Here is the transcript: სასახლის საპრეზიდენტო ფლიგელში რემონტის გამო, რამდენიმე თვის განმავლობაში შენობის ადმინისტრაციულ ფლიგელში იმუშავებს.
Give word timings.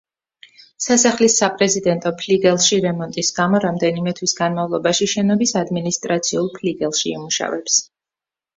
სასახლის 0.85 1.35
საპრეზიდენტო 1.41 2.11
ფლიგელში 2.21 2.79
რემონტის 2.87 3.29
გამო, 3.41 3.61
რამდენიმე 3.67 4.15
თვის 4.21 4.35
განმავლობაში 4.41 5.11
შენობის 5.15 5.55
ადმინისტრაციულ 5.65 6.53
ფლიგელში 6.59 7.17
იმუშავებს. 7.17 7.81